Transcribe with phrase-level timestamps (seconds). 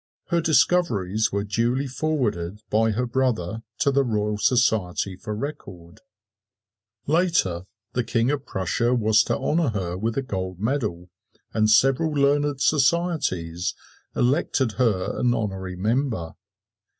[0.29, 6.01] Her discoveries were duly forwarded by her brother to the Royal Society for record.
[7.05, 11.11] Later, the King of Prussia was to honor her with a gold medal,
[11.53, 13.75] and several learned societies
[14.15, 16.33] elected her an honorary member.